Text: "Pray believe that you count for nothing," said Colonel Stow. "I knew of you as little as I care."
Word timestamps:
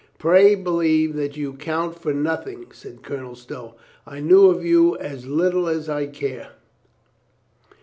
"Pray 0.17 0.55
believe 0.55 1.15
that 1.15 1.37
you 1.37 1.53
count 1.53 1.99
for 1.99 2.11
nothing," 2.11 2.71
said 2.71 3.03
Colonel 3.03 3.35
Stow. 3.35 3.75
"I 4.03 4.19
knew 4.19 4.47
of 4.49 4.65
you 4.65 4.97
as 4.97 5.27
little 5.27 5.67
as 5.67 5.89
I 5.89 6.07
care." 6.07 6.53